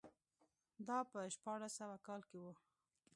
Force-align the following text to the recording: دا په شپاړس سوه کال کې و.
دا 0.87 0.97
په 1.11 1.19
شپاړس 1.35 1.71
سوه 1.79 1.95
کال 2.07 2.21
کې 2.29 2.37
و. 2.43 2.45